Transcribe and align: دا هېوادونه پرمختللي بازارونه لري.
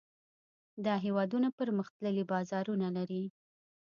دا 0.85 0.93
هېوادونه 1.05 1.49
پرمختللي 1.59 2.23
بازارونه 2.31 2.87
لري. 2.97 3.23